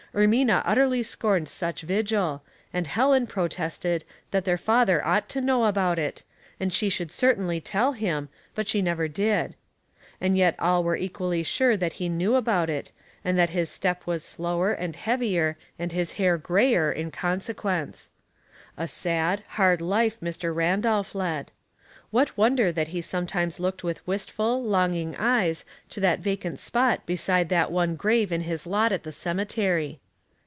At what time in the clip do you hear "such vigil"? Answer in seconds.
1.47-2.43